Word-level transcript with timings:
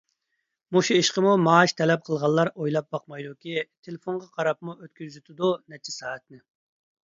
مۇشۇ 0.77 0.95
ئىشقىمۇ 1.01 1.33
مائاش 1.47 1.75
تەلەپ 1.81 2.07
قىلغانلار 2.07 2.51
ئويلاپ 2.55 2.89
باقمايدۇكى، 2.97 3.67
تېلېفونىغا 3.87 4.33
قاراپمۇ 4.41 4.79
ئۆتكۈزۈۋېتىدۇ 4.81 5.55
نەچچە 5.75 5.99
سائەتنى. 6.01 6.45